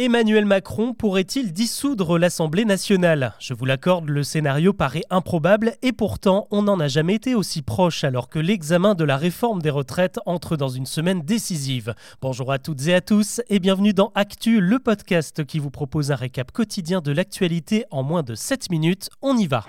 Emmanuel 0.00 0.44
Macron 0.44 0.94
pourrait-il 0.94 1.52
dissoudre 1.52 2.20
l'Assemblée 2.20 2.64
nationale? 2.64 3.34
Je 3.40 3.52
vous 3.52 3.64
l'accorde, 3.64 4.08
le 4.08 4.22
scénario 4.22 4.72
paraît 4.72 5.02
improbable 5.10 5.72
et 5.82 5.90
pourtant 5.90 6.46
on 6.52 6.62
n'en 6.62 6.78
a 6.78 6.86
jamais 6.86 7.16
été 7.16 7.34
aussi 7.34 7.62
proche 7.62 8.04
alors 8.04 8.28
que 8.28 8.38
l'examen 8.38 8.94
de 8.94 9.02
la 9.02 9.16
réforme 9.16 9.60
des 9.60 9.70
retraites 9.70 10.20
entre 10.24 10.56
dans 10.56 10.68
une 10.68 10.86
semaine 10.86 11.22
décisive. 11.22 11.96
Bonjour 12.22 12.52
à 12.52 12.60
toutes 12.60 12.86
et 12.86 12.94
à 12.94 13.00
tous 13.00 13.40
et 13.50 13.58
bienvenue 13.58 13.92
dans 13.92 14.12
Actu, 14.14 14.60
le 14.60 14.78
podcast 14.78 15.44
qui 15.44 15.58
vous 15.58 15.70
propose 15.70 16.12
un 16.12 16.14
récap 16.14 16.52
quotidien 16.52 17.00
de 17.00 17.10
l'actualité 17.10 17.84
en 17.90 18.04
moins 18.04 18.22
de 18.22 18.36
7 18.36 18.70
minutes. 18.70 19.10
On 19.20 19.36
y 19.36 19.48
va. 19.48 19.64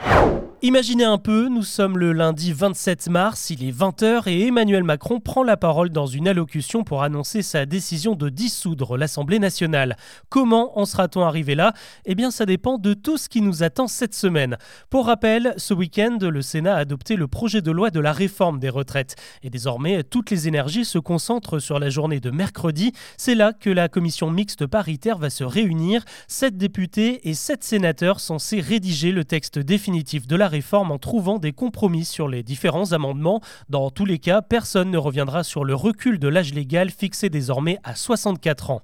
Imaginez 0.62 1.06
un 1.06 1.18
peu, 1.18 1.48
nous 1.48 1.64
sommes 1.64 1.98
le 1.98 2.12
lundi 2.12 2.52
27 2.52 3.08
mars, 3.08 3.50
il 3.50 3.64
est 3.64 3.72
20h 3.72 4.28
et 4.28 4.46
Emmanuel 4.46 4.84
Macron 4.84 5.22
prend 5.22 5.42
la 5.42 5.56
parole 5.56 5.90
dans 5.90 6.06
une 6.06 6.28
allocution 6.28 6.84
pour 6.84 7.02
annoncer 7.02 7.42
sa 7.42 7.66
décision 7.66 8.14
de 8.14 8.28
dissoudre 8.28 8.98
l'Assemblée 8.98 9.40
nationale. 9.40 9.96
Comment 10.30 10.78
en 10.78 10.86
sera-t-on 10.86 11.24
arrivé 11.24 11.56
là? 11.56 11.74
Eh 12.06 12.16
bien 12.16 12.32
ça 12.32 12.46
dépend 12.46 12.78
de 12.78 12.94
tout 12.94 13.18
ce 13.18 13.30
qui 13.30 13.42
nous 13.42 13.64
attend 13.64 13.88
cette 13.88 14.14
semaine. 14.14 14.58
Pour 14.90 15.06
rappel, 15.06 15.54
ce 15.58 15.74
week-end, 15.74 16.18
le 16.22 16.42
Sénat 16.42 16.76
a 16.76 16.80
adopté 16.80 17.16
le 17.16 17.28
projet 17.28 17.62
de 17.62 17.72
loi 17.72 17.90
de 17.90 18.00
la 18.00 18.12
réforme 18.12 18.60
des 18.60 18.70
retraites. 18.70 19.16
Et 19.44 19.50
désormais, 19.50 20.04
toutes 20.04 20.32
les 20.32 20.48
énergies 20.48 20.86
se 20.86 21.00
concentrent 21.00 21.60
sur 21.60 21.80
la 21.80 21.90
journée 21.90 22.20
de 22.20 22.32
mercredi. 22.32 22.92
C'est 23.18 23.36
là 23.36 23.54
que 23.54 23.70
la 23.70 23.90
commission 23.90 24.30
mixte 24.30 24.66
paritaire 24.66 25.18
va 25.18 25.30
se 25.30 25.44
réunir. 25.44 26.04
Sept 26.28 26.58
députés 26.58 27.28
et 27.30 27.34
sept 27.34 27.64
sénateurs 27.64 28.20
censés 28.20 28.60
rédiger 28.60 29.12
le 29.12 29.24
texte 29.26 29.60
définitif 29.60 30.28
de 30.28 30.36
la 30.36 30.48
réforme 30.48 30.92
en 30.92 30.98
trouvant 30.98 31.40
des 31.40 31.54
compromis 31.54 32.06
sur 32.06 32.28
les 32.28 32.44
différents 32.44 32.92
amendements. 32.92 33.42
Dans 33.70 33.90
tous 33.92 34.06
les 34.06 34.20
cas, 34.20 34.42
personne 34.42 34.92
ne 34.92 34.98
reviendra 34.98 35.44
sur 35.44 35.64
le 35.64 35.76
recul 35.76 36.20
de 36.20 36.28
l'âge 36.28 36.54
légal 36.54 36.90
fixé 36.90 37.30
désormais 37.30 37.80
à 37.84 37.96
64 37.96 38.72
ans. 38.72 38.82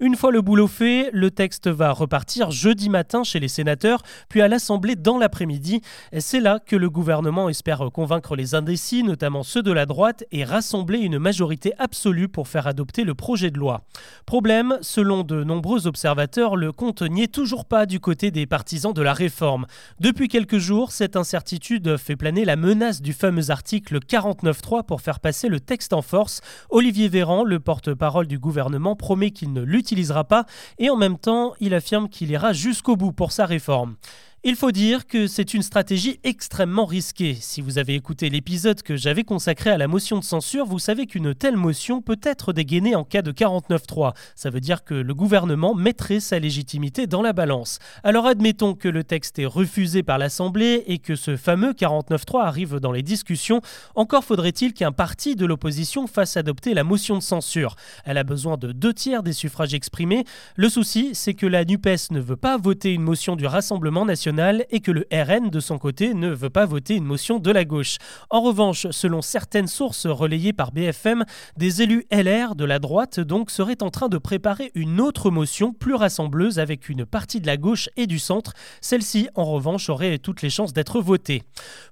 Une 0.00 0.16
fois 0.16 0.32
le 0.32 0.40
boulot 0.40 0.66
le 0.80 1.30
texte 1.30 1.68
va 1.68 1.92
repartir 1.92 2.50
jeudi 2.50 2.88
matin 2.88 3.22
chez 3.22 3.38
les 3.38 3.48
sénateurs, 3.48 4.02
puis 4.28 4.40
à 4.40 4.48
l'Assemblée 4.48 4.96
dans 4.96 5.18
l'après-midi. 5.18 5.82
C'est 6.18 6.40
là 6.40 6.58
que 6.58 6.76
le 6.76 6.88
gouvernement 6.88 7.48
espère 7.48 7.90
convaincre 7.92 8.36
les 8.36 8.54
indécis, 8.54 9.02
notamment 9.02 9.42
ceux 9.42 9.62
de 9.62 9.72
la 9.72 9.84
droite, 9.84 10.24
et 10.32 10.44
rassembler 10.44 11.00
une 11.00 11.18
majorité 11.18 11.72
absolue 11.78 12.28
pour 12.28 12.48
faire 12.48 12.66
adopter 12.66 13.04
le 13.04 13.14
projet 13.14 13.50
de 13.50 13.58
loi. 13.58 13.82
Problème, 14.26 14.78
selon 14.80 15.22
de 15.22 15.44
nombreux 15.44 15.86
observateurs, 15.86 16.56
le 16.56 16.72
compte 16.72 17.02
n'y 17.02 17.24
est 17.24 17.34
toujours 17.34 17.64
pas 17.64 17.84
du 17.84 18.00
côté 18.00 18.30
des 18.30 18.46
partisans 18.46 18.92
de 18.92 19.02
la 19.02 19.12
réforme. 19.12 19.66
Depuis 19.98 20.28
quelques 20.28 20.58
jours, 20.58 20.92
cette 20.92 21.16
incertitude 21.16 21.96
fait 21.96 22.16
planer 22.16 22.44
la 22.44 22.56
menace 22.56 23.02
du 23.02 23.12
fameux 23.12 23.50
article 23.50 23.98
49.3 23.98 24.84
pour 24.84 25.00
faire 25.00 25.20
passer 25.20 25.48
le 25.48 25.60
texte 25.60 25.92
en 25.92 26.02
force. 26.02 26.40
Olivier 26.70 27.08
Véran, 27.08 27.44
le 27.44 27.60
porte-parole 27.60 28.26
du 28.26 28.38
gouvernement, 28.38 28.96
promet 28.96 29.30
qu'il 29.30 29.52
ne 29.52 29.62
l'utilisera 29.62 30.24
pas 30.24 30.46
et 30.78 30.90
en 30.90 30.96
même 30.96 31.18
temps, 31.18 31.54
il 31.60 31.74
affirme 31.74 32.08
qu'il 32.08 32.30
ira 32.30 32.52
jusqu'au 32.52 32.96
bout 32.96 33.12
pour 33.12 33.32
sa 33.32 33.46
réforme. 33.46 33.96
Il 34.42 34.56
faut 34.56 34.70
dire 34.70 35.06
que 35.06 35.26
c'est 35.26 35.52
une 35.52 35.60
stratégie 35.60 36.18
extrêmement 36.24 36.86
risquée. 36.86 37.36
Si 37.38 37.60
vous 37.60 37.76
avez 37.76 37.94
écouté 37.94 38.30
l'épisode 38.30 38.80
que 38.80 38.96
j'avais 38.96 39.22
consacré 39.22 39.68
à 39.68 39.76
la 39.76 39.86
motion 39.86 40.18
de 40.18 40.24
censure, 40.24 40.64
vous 40.64 40.78
savez 40.78 41.04
qu'une 41.04 41.34
telle 41.34 41.58
motion 41.58 42.00
peut 42.00 42.18
être 42.22 42.54
dégainée 42.54 42.94
en 42.94 43.04
cas 43.04 43.20
de 43.20 43.32
49-3. 43.32 44.14
Ça 44.34 44.48
veut 44.48 44.62
dire 44.62 44.82
que 44.82 44.94
le 44.94 45.14
gouvernement 45.14 45.74
mettrait 45.74 46.20
sa 46.20 46.38
légitimité 46.38 47.06
dans 47.06 47.20
la 47.20 47.34
balance. 47.34 47.80
Alors 48.02 48.24
admettons 48.24 48.72
que 48.72 48.88
le 48.88 49.04
texte 49.04 49.38
est 49.38 49.44
refusé 49.44 50.02
par 50.02 50.16
l'Assemblée 50.16 50.84
et 50.86 50.96
que 50.96 51.16
ce 51.16 51.36
fameux 51.36 51.72
49-3 51.72 52.40
arrive 52.40 52.76
dans 52.76 52.92
les 52.92 53.02
discussions. 53.02 53.60
Encore 53.94 54.24
faudrait-il 54.24 54.72
qu'un 54.72 54.92
parti 54.92 55.36
de 55.36 55.44
l'opposition 55.44 56.06
fasse 56.06 56.38
adopter 56.38 56.72
la 56.72 56.82
motion 56.82 57.18
de 57.18 57.22
censure. 57.22 57.76
Elle 58.06 58.16
a 58.16 58.24
besoin 58.24 58.56
de 58.56 58.72
deux 58.72 58.94
tiers 58.94 59.22
des 59.22 59.34
suffrages 59.34 59.74
exprimés. 59.74 60.24
Le 60.56 60.70
souci, 60.70 61.10
c'est 61.12 61.34
que 61.34 61.44
la 61.44 61.66
NUPES 61.66 62.10
ne 62.12 62.20
veut 62.20 62.36
pas 62.36 62.56
voter 62.56 62.94
une 62.94 63.02
motion 63.02 63.36
du 63.36 63.44
Rassemblement 63.44 64.06
national 64.06 64.29
et 64.70 64.80
que 64.80 64.92
le 64.92 65.06
RN, 65.12 65.50
de 65.50 65.60
son 65.60 65.78
côté, 65.78 66.14
ne 66.14 66.28
veut 66.28 66.50
pas 66.50 66.66
voter 66.66 66.94
une 66.94 67.04
motion 67.04 67.38
de 67.38 67.50
la 67.50 67.64
gauche. 67.64 67.96
En 68.30 68.40
revanche, 68.40 68.86
selon 68.90 69.22
certaines 69.22 69.66
sources 69.66 70.06
relayées 70.06 70.52
par 70.52 70.72
BFM, 70.72 71.24
des 71.56 71.82
élus 71.82 72.06
LR 72.12 72.54
de 72.54 72.64
la 72.64 72.78
droite 72.78 73.18
donc 73.18 73.50
seraient 73.50 73.82
en 73.82 73.90
train 73.90 74.08
de 74.08 74.18
préparer 74.18 74.70
une 74.74 75.00
autre 75.00 75.30
motion 75.30 75.72
plus 75.72 75.94
rassembleuse 75.94 76.58
avec 76.58 76.88
une 76.88 77.04
partie 77.04 77.40
de 77.40 77.46
la 77.46 77.56
gauche 77.56 77.88
et 77.96 78.06
du 78.06 78.18
centre. 78.18 78.52
Celle-ci, 78.80 79.28
en 79.34 79.44
revanche, 79.44 79.88
aurait 79.88 80.18
toutes 80.18 80.42
les 80.42 80.50
chances 80.50 80.72
d'être 80.72 81.00
votée. 81.00 81.42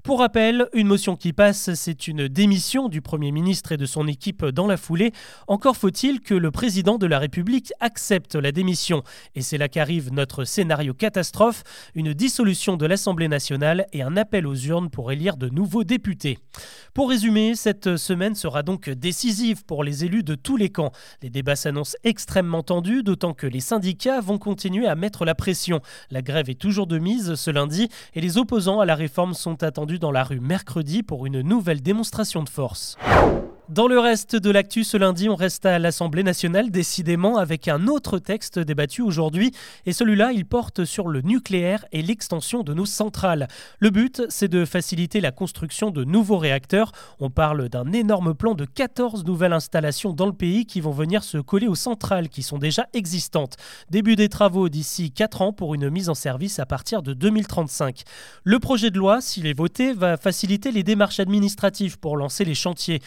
Pour 0.02 0.20
rappel, 0.20 0.68
une 0.74 0.86
motion 0.86 1.16
qui 1.16 1.32
passe, 1.32 1.74
c'est 1.74 2.06
une 2.08 2.28
démission 2.28 2.88
du 2.88 3.02
Premier 3.02 3.32
ministre 3.32 3.72
et 3.72 3.76
de 3.76 3.86
son 3.86 4.06
équipe 4.06 4.44
dans 4.44 4.66
la 4.66 4.76
foulée. 4.76 5.12
Encore 5.48 5.76
faut-il 5.76 6.20
que 6.20 6.34
le 6.34 6.50
président 6.50 6.98
de 6.98 7.06
la 7.06 7.18
République 7.18 7.72
accepte 7.80 8.36
la 8.36 8.52
démission. 8.52 9.02
Et 9.34 9.42
c'est 9.42 9.58
là 9.58 9.68
qu'arrive 9.68 10.12
notre 10.12 10.44
scénario 10.44 10.94
catastrophe, 10.94 11.62
une 11.94 12.14
dissolution 12.28 12.76
de 12.76 12.84
l'Assemblée 12.84 13.26
nationale 13.26 13.86
et 13.94 14.02
un 14.02 14.14
appel 14.18 14.46
aux 14.46 14.54
urnes 14.54 14.90
pour 14.90 15.10
élire 15.10 15.38
de 15.38 15.48
nouveaux 15.48 15.82
députés. 15.82 16.38
Pour 16.92 17.08
résumer, 17.08 17.54
cette 17.54 17.96
semaine 17.96 18.34
sera 18.34 18.62
donc 18.62 18.90
décisive 18.90 19.64
pour 19.64 19.82
les 19.82 20.04
élus 20.04 20.22
de 20.22 20.34
tous 20.34 20.58
les 20.58 20.68
camps. 20.68 20.92
Les 21.22 21.30
débats 21.30 21.56
s'annoncent 21.56 21.96
extrêmement 22.04 22.62
tendus, 22.62 23.02
d'autant 23.02 23.32
que 23.32 23.46
les 23.46 23.60
syndicats 23.60 24.20
vont 24.20 24.36
continuer 24.36 24.86
à 24.86 24.94
mettre 24.94 25.24
la 25.24 25.34
pression. 25.34 25.80
La 26.10 26.20
grève 26.20 26.50
est 26.50 26.60
toujours 26.60 26.86
de 26.86 26.98
mise 26.98 27.34
ce 27.34 27.50
lundi 27.50 27.88
et 28.12 28.20
les 28.20 28.36
opposants 28.36 28.80
à 28.80 28.84
la 28.84 28.94
réforme 28.94 29.32
sont 29.32 29.62
attendus 29.62 29.98
dans 29.98 30.12
la 30.12 30.22
rue 30.22 30.40
mercredi 30.40 31.02
pour 31.02 31.24
une 31.24 31.40
nouvelle 31.40 31.80
démonstration 31.80 32.42
de 32.42 32.50
force. 32.50 32.98
Dans 33.68 33.86
le 33.86 33.98
reste 33.98 34.34
de 34.34 34.50
l'actu 34.50 34.82
ce 34.82 34.96
lundi, 34.96 35.28
on 35.28 35.34
reste 35.34 35.66
à 35.66 35.78
l'Assemblée 35.78 36.22
nationale 36.22 36.70
décidément 36.70 37.36
avec 37.36 37.68
un 37.68 37.86
autre 37.86 38.18
texte 38.18 38.58
débattu 38.58 39.02
aujourd'hui 39.02 39.52
et 39.84 39.92
celui-là, 39.92 40.32
il 40.32 40.46
porte 40.46 40.86
sur 40.86 41.08
le 41.08 41.20
nucléaire 41.20 41.84
et 41.92 42.00
l'extension 42.00 42.62
de 42.62 42.72
nos 42.72 42.86
centrales. 42.86 43.46
Le 43.78 43.90
but, 43.90 44.22
c'est 44.30 44.48
de 44.48 44.64
faciliter 44.64 45.20
la 45.20 45.32
construction 45.32 45.90
de 45.90 46.04
nouveaux 46.04 46.38
réacteurs. 46.38 46.92
On 47.20 47.28
parle 47.28 47.68
d'un 47.68 47.92
énorme 47.92 48.32
plan 48.32 48.54
de 48.54 48.64
14 48.64 49.26
nouvelles 49.26 49.52
installations 49.52 50.14
dans 50.14 50.24
le 50.24 50.32
pays 50.32 50.64
qui 50.64 50.80
vont 50.80 50.90
venir 50.90 51.22
se 51.22 51.36
coller 51.36 51.66
aux 51.68 51.74
centrales 51.74 52.30
qui 52.30 52.42
sont 52.42 52.56
déjà 52.56 52.86
existantes. 52.94 53.58
Début 53.90 54.16
des 54.16 54.30
travaux 54.30 54.70
d'ici 54.70 55.10
4 55.10 55.42
ans 55.42 55.52
pour 55.52 55.74
une 55.74 55.90
mise 55.90 56.08
en 56.08 56.14
service 56.14 56.58
à 56.58 56.64
partir 56.64 57.02
de 57.02 57.12
2035. 57.12 58.04
Le 58.44 58.58
projet 58.60 58.90
de 58.90 58.96
loi, 58.96 59.20
s'il 59.20 59.46
est 59.46 59.52
voté, 59.52 59.92
va 59.92 60.16
faciliter 60.16 60.72
les 60.72 60.84
démarches 60.84 61.20
administratives 61.20 61.98
pour 61.98 62.16
lancer 62.16 62.46
les 62.46 62.54
chantiers. 62.54 63.02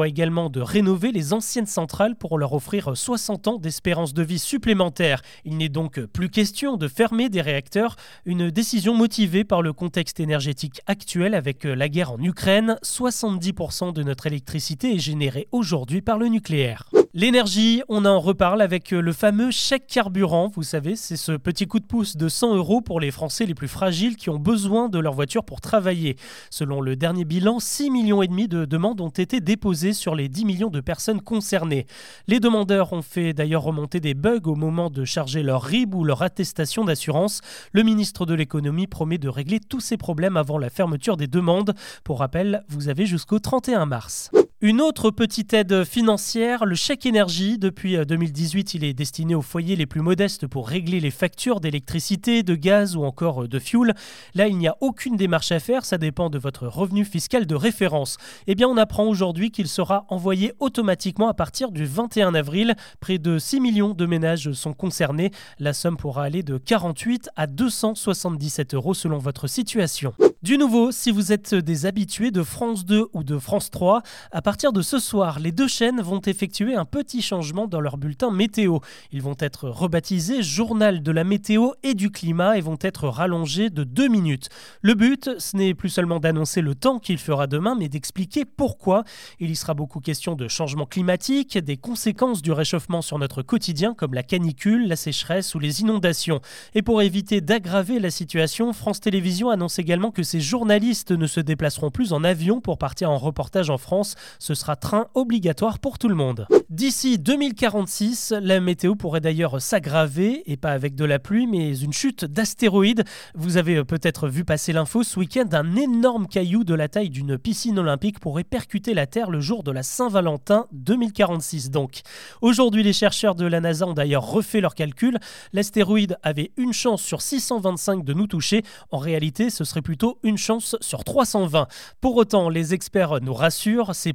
Également 0.00 0.48
de 0.48 0.60
rénover 0.60 1.12
les 1.12 1.32
anciennes 1.32 1.66
centrales 1.66 2.16
pour 2.16 2.38
leur 2.38 2.52
offrir 2.54 2.96
60 2.96 3.48
ans 3.48 3.58
d'espérance 3.58 4.14
de 4.14 4.22
vie 4.22 4.38
supplémentaire. 4.38 5.22
Il 5.44 5.58
n'est 5.58 5.68
donc 5.68 6.00
plus 6.00 6.30
question 6.30 6.76
de 6.76 6.88
fermer 6.88 7.28
des 7.28 7.40
réacteurs, 7.40 7.96
une 8.24 8.50
décision 8.50 8.94
motivée 8.94 9.44
par 9.44 9.60
le 9.62 9.72
contexte 9.72 10.20
énergétique 10.20 10.80
actuel 10.86 11.34
avec 11.34 11.64
la 11.64 11.88
guerre 11.88 12.12
en 12.12 12.22
Ukraine. 12.22 12.78
70% 12.82 13.92
de 13.92 14.02
notre 14.02 14.26
électricité 14.26 14.94
est 14.94 14.98
générée 14.98 15.48
aujourd'hui 15.52 16.00
par 16.00 16.18
le 16.18 16.28
nucléaire. 16.28 16.88
L'énergie, 17.14 17.82
on 17.90 18.06
en 18.06 18.20
reparle 18.20 18.62
avec 18.62 18.90
le 18.90 19.12
fameux 19.12 19.50
chèque 19.50 19.86
carburant. 19.86 20.50
Vous 20.54 20.62
savez, 20.62 20.96
c'est 20.96 21.18
ce 21.18 21.32
petit 21.32 21.66
coup 21.66 21.78
de 21.78 21.84
pouce 21.84 22.16
de 22.16 22.26
100 22.26 22.54
euros 22.56 22.80
pour 22.80 23.00
les 23.00 23.10
Français 23.10 23.44
les 23.44 23.54
plus 23.54 23.68
fragiles 23.68 24.16
qui 24.16 24.30
ont 24.30 24.38
besoin 24.38 24.88
de 24.88 24.98
leur 24.98 25.12
voiture 25.12 25.44
pour 25.44 25.60
travailler. 25.60 26.16
Selon 26.48 26.80
le 26.80 26.96
dernier 26.96 27.26
bilan, 27.26 27.58
6 27.58 27.90
millions 27.90 28.22
et 28.22 28.28
demi 28.28 28.48
de 28.48 28.64
demandes 28.64 29.02
ont 29.02 29.10
été 29.10 29.40
déposées 29.40 29.92
sur 29.92 30.14
les 30.14 30.30
10 30.30 30.46
millions 30.46 30.70
de 30.70 30.80
personnes 30.80 31.20
concernées. 31.20 31.86
Les 32.28 32.40
demandeurs 32.40 32.94
ont 32.94 33.02
fait 33.02 33.34
d'ailleurs 33.34 33.64
remonter 33.64 34.00
des 34.00 34.14
bugs 34.14 34.40
au 34.46 34.54
moment 34.54 34.88
de 34.88 35.04
charger 35.04 35.42
leur 35.42 35.64
RIB 35.64 35.94
ou 35.94 36.04
leur 36.04 36.22
attestation 36.22 36.82
d'assurance. 36.82 37.42
Le 37.72 37.82
ministre 37.82 38.24
de 38.24 38.32
l'économie 38.32 38.86
promet 38.86 39.18
de 39.18 39.28
régler 39.28 39.60
tous 39.60 39.80
ces 39.80 39.98
problèmes 39.98 40.38
avant 40.38 40.56
la 40.56 40.70
fermeture 40.70 41.18
des 41.18 41.26
demandes. 41.26 41.74
Pour 42.04 42.20
rappel, 42.20 42.64
vous 42.70 42.88
avez 42.88 43.04
jusqu'au 43.04 43.38
31 43.38 43.84
mars. 43.84 44.30
Une 44.64 44.80
autre 44.80 45.10
petite 45.10 45.54
aide 45.54 45.82
financière, 45.82 46.66
le 46.66 46.76
chèque 46.76 47.04
énergie. 47.04 47.58
Depuis 47.58 47.96
2018, 47.96 48.60
euh, 48.60 48.70
il 48.74 48.84
est 48.84 48.92
destiné 48.92 49.34
aux 49.34 49.42
foyers 49.42 49.74
les 49.74 49.86
plus 49.86 50.02
modestes 50.02 50.46
pour 50.46 50.68
régler 50.68 51.00
les 51.00 51.10
factures 51.10 51.58
d'électricité, 51.58 52.44
de 52.44 52.54
gaz 52.54 52.94
ou 52.94 53.02
encore 53.02 53.42
euh, 53.42 53.48
de 53.48 53.58
fuel. 53.58 53.92
Là, 54.36 54.46
il 54.46 54.56
n'y 54.56 54.68
a 54.68 54.76
aucune 54.80 55.16
démarche 55.16 55.50
à 55.50 55.58
faire, 55.58 55.84
ça 55.84 55.98
dépend 55.98 56.30
de 56.30 56.38
votre 56.38 56.68
revenu 56.68 57.04
fiscal 57.04 57.44
de 57.44 57.56
référence. 57.56 58.18
Eh 58.46 58.54
bien, 58.54 58.68
on 58.68 58.76
apprend 58.76 59.04
aujourd'hui 59.08 59.50
qu'il 59.50 59.66
sera 59.66 60.06
envoyé 60.08 60.52
automatiquement 60.60 61.26
à 61.26 61.34
partir 61.34 61.72
du 61.72 61.84
21 61.84 62.32
avril. 62.32 62.76
Près 63.00 63.18
de 63.18 63.40
6 63.40 63.58
millions 63.58 63.94
de 63.94 64.06
ménages 64.06 64.52
sont 64.52 64.74
concernés. 64.74 65.32
La 65.58 65.72
somme 65.72 65.96
pourra 65.96 66.22
aller 66.22 66.44
de 66.44 66.56
48 66.56 67.30
à 67.34 67.48
277 67.48 68.74
euros 68.74 68.94
selon 68.94 69.18
votre 69.18 69.48
situation. 69.48 70.14
Du 70.44 70.58
nouveau, 70.58 70.92
si 70.92 71.10
vous 71.10 71.32
êtes 71.32 71.54
des 71.54 71.86
habitués 71.86 72.30
de 72.30 72.42
France 72.42 72.84
2 72.84 73.06
ou 73.12 73.22
de 73.22 73.38
France 73.38 73.70
3, 73.70 74.02
à 74.30 74.42
partir 74.42 74.51
de 74.52 74.82
ce 74.82 74.98
soir, 74.98 75.40
les 75.40 75.50
deux 75.50 75.66
chaînes 75.66 76.00
vont 76.02 76.20
effectuer 76.20 76.74
un 76.74 76.84
petit 76.84 77.22
changement 77.22 77.66
dans 77.66 77.80
leur 77.80 77.96
bulletin 77.96 78.30
météo. 78.30 78.78
Ils 79.10 79.22
vont 79.22 79.34
être 79.40 79.68
rebaptisés 79.68 80.42
Journal 80.42 81.02
de 81.02 81.10
la 81.10 81.24
météo 81.24 81.70
et 81.82 81.94
du 81.94 82.10
climat 82.10 82.58
et 82.58 82.60
vont 82.60 82.76
être 82.80 83.08
rallongés 83.08 83.70
de 83.70 83.82
deux 83.82 84.08
minutes. 84.08 84.50
Le 84.82 84.94
but, 84.94 85.30
ce 85.38 85.56
n'est 85.56 85.74
plus 85.74 85.88
seulement 85.88 86.20
d'annoncer 86.20 86.60
le 86.60 86.74
temps 86.74 86.98
qu'il 86.98 87.18
fera 87.18 87.46
demain, 87.46 87.74
mais 87.76 87.88
d'expliquer 87.88 88.44
pourquoi. 88.44 89.04
Il 89.40 89.50
y 89.50 89.56
sera 89.56 89.74
beaucoup 89.74 90.00
question 90.00 90.34
de 90.34 90.46
changement 90.48 90.86
climatique, 90.86 91.58
des 91.58 91.78
conséquences 91.78 92.42
du 92.42 92.52
réchauffement 92.52 93.02
sur 93.02 93.18
notre 93.18 93.42
quotidien, 93.42 93.94
comme 93.94 94.14
la 94.14 94.22
canicule, 94.22 94.86
la 94.86 94.96
sécheresse 94.96 95.54
ou 95.54 95.58
les 95.58 95.80
inondations. 95.80 96.40
Et 96.74 96.82
pour 96.82 97.02
éviter 97.02 97.40
d'aggraver 97.40 97.98
la 97.98 98.10
situation, 98.10 98.72
France 98.72 99.00
Télévisions 99.00 99.50
annonce 99.50 99.78
également 99.78 100.10
que 100.10 100.22
ces 100.22 100.40
journalistes 100.40 101.10
ne 101.10 101.26
se 101.26 101.40
déplaceront 101.40 101.90
plus 101.90 102.12
en 102.12 102.22
avion 102.22 102.60
pour 102.60 102.78
partir 102.78 103.10
en 103.10 103.18
reportage 103.18 103.70
en 103.70 103.78
France. 103.78 104.14
Ce 104.42 104.54
sera 104.54 104.74
train 104.74 105.06
obligatoire 105.14 105.78
pour 105.78 106.00
tout 106.00 106.08
le 106.08 106.16
monde. 106.16 106.48
D'ici 106.68 107.16
2046, 107.16 108.34
la 108.40 108.58
météo 108.58 108.96
pourrait 108.96 109.20
d'ailleurs 109.20 109.62
s'aggraver, 109.62 110.42
et 110.50 110.56
pas 110.56 110.72
avec 110.72 110.96
de 110.96 111.04
la 111.04 111.20
pluie, 111.20 111.46
mais 111.46 111.78
une 111.78 111.92
chute 111.92 112.24
d'astéroïdes. 112.24 113.04
Vous 113.36 113.56
avez 113.56 113.84
peut-être 113.84 114.26
vu 114.26 114.44
passer 114.44 114.72
l'info 114.72 115.04
ce 115.04 115.20
week-end, 115.20 115.44
un 115.52 115.76
énorme 115.76 116.26
caillou 116.26 116.64
de 116.64 116.74
la 116.74 116.88
taille 116.88 117.10
d'une 117.10 117.38
piscine 117.38 117.78
olympique 117.78 118.18
pourrait 118.18 118.42
percuter 118.42 118.94
la 118.94 119.06
Terre 119.06 119.30
le 119.30 119.38
jour 119.38 119.62
de 119.62 119.70
la 119.70 119.84
Saint-Valentin 119.84 120.66
2046 120.72 121.70
donc. 121.70 122.00
Aujourd'hui, 122.40 122.82
les 122.82 122.92
chercheurs 122.92 123.36
de 123.36 123.46
la 123.46 123.60
NASA 123.60 123.86
ont 123.86 123.94
d'ailleurs 123.94 124.28
refait 124.28 124.60
leurs 124.60 124.74
calculs. 124.74 125.20
L'astéroïde 125.52 126.16
avait 126.24 126.50
une 126.56 126.72
chance 126.72 127.02
sur 127.02 127.22
625 127.22 128.04
de 128.04 128.12
nous 128.12 128.26
toucher. 128.26 128.64
En 128.90 128.98
réalité, 128.98 129.50
ce 129.50 129.62
serait 129.62 129.82
plutôt 129.82 130.18
une 130.24 130.38
chance 130.38 130.74
sur 130.80 131.04
320. 131.04 131.68
Pour 132.00 132.16
autant, 132.16 132.48
les 132.48 132.74
experts 132.74 133.20
nous 133.20 133.34
rassurent, 133.34 133.94
ces 133.94 134.12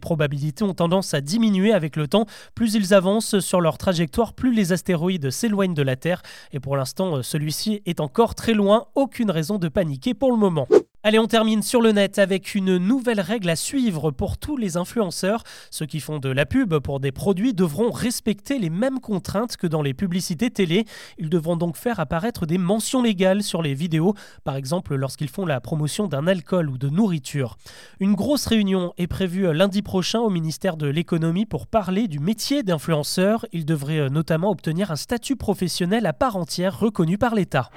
ont 0.62 0.74
tendance 0.74 1.14
à 1.14 1.22
diminuer 1.22 1.74
avec 1.74 1.96
le 1.96 2.08
temps. 2.08 2.26
Plus 2.56 2.74
ils 2.74 2.94
avancent 2.94 3.40
sur 3.40 3.62
leur 3.62 3.78
trajectoire, 3.78 4.34
plus 4.34 4.54
les 4.54 4.74
astéroïdes 4.74 5.32
s'éloignent 5.32 5.74
de 5.74 5.82
la 5.84 5.96
Terre. 5.96 6.22
Et 6.52 6.60
pour 6.60 6.78
l'instant, 6.78 7.24
celui-ci 7.24 7.82
est 7.86 8.00
encore 8.00 8.36
très 8.36 8.54
loin. 8.54 8.86
Aucune 8.96 9.32
raison 9.32 9.58
de 9.58 9.68
paniquer 9.68 10.14
pour 10.14 10.32
le 10.32 10.38
moment. 10.38 10.68
Allez, 11.08 11.20
on 11.20 11.28
termine 11.28 11.64
sur 11.64 11.82
le 11.82 11.94
net 11.94 12.20
avec 12.20 12.54
une 12.54 12.76
nouvelle 12.76 13.22
règle 13.22 13.50
à 13.50 13.56
suivre 13.56 14.12
pour 14.12 14.38
tous 14.38 14.58
les 14.58 14.76
influenceurs. 14.76 15.44
Ceux 15.72 15.86
qui 15.86 16.02
font 16.02 16.20
de 16.20 16.28
la 16.28 16.46
pub 16.46 16.80
pour 16.80 17.00
des 17.00 17.14
produits 17.14 17.54
devront 17.54 17.92
respecter 17.92 18.60
les 18.60 18.70
mêmes 18.70 19.00
contraintes 19.00 19.56
que 19.56 19.68
dans 19.68 19.82
les 19.82 19.94
publicités 19.94 20.52
télé. 20.52 20.84
Ils 21.18 21.30
devront 21.30 21.56
donc 21.56 21.78
faire 21.78 22.02
apparaître 22.02 22.46
des 22.46 22.58
mentions 22.58 23.02
légales 23.02 23.42
sur 23.42 23.62
les 23.62 23.74
vidéos, 23.74 24.16
par 24.44 24.58
exemple 24.58 24.96
lorsqu'ils 24.96 25.30
font 25.30 25.46
la 25.46 25.62
promotion 25.62 26.08
d'un 26.08 26.28
alcool 26.28 26.70
ou 26.70 26.78
de 26.78 26.90
nourriture. 26.90 27.56
Une 28.02 28.14
grosse 28.14 28.46
réunion 28.46 28.92
est 28.98 29.08
prévue 29.08 29.54
lundi 29.54 29.84
prochain 29.84 30.20
au 30.20 30.30
ministère 30.30 30.76
de 30.76 30.88
l'économie 30.88 31.46
pour 31.46 31.68
parler 31.68 32.10
du 32.10 32.20
métier 32.20 32.64
d'influenceur. 32.64 33.46
Ils 33.54 33.66
devraient 33.66 34.10
notamment 34.10 34.52
obtenir 34.52 34.92
un 34.92 34.98
statut 34.98 35.38
professionnel 35.38 36.06
à 36.06 36.12
part 36.12 36.36
entière 36.36 36.78
reconnu 36.78 37.18
par 37.18 37.34
l'État. 37.34 37.70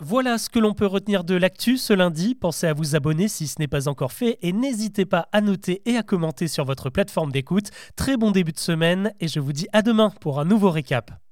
Voilà 0.00 0.38
ce 0.38 0.48
que 0.48 0.58
l'on 0.58 0.74
peut 0.74 0.86
retenir 0.86 1.24
de 1.24 1.34
l'actu 1.34 1.78
ce 1.78 1.92
lundi. 1.92 2.34
Pensez 2.34 2.66
à 2.66 2.74
vous 2.74 2.96
abonner 2.96 3.28
si 3.28 3.46
ce 3.46 3.56
n'est 3.58 3.68
pas 3.68 3.88
encore 3.88 4.12
fait 4.12 4.38
et 4.42 4.52
n'hésitez 4.52 5.06
pas 5.06 5.28
à 5.32 5.40
noter 5.40 5.82
et 5.86 5.96
à 5.96 6.02
commenter 6.02 6.48
sur 6.48 6.64
votre 6.64 6.90
plateforme 6.90 7.32
d'écoute. 7.32 7.70
Très 7.96 8.16
bon 8.16 8.30
début 8.30 8.52
de 8.52 8.58
semaine 8.58 9.12
et 9.20 9.28
je 9.28 9.40
vous 9.40 9.52
dis 9.52 9.66
à 9.72 9.82
demain 9.82 10.10
pour 10.20 10.40
un 10.40 10.44
nouveau 10.44 10.70
récap. 10.70 11.23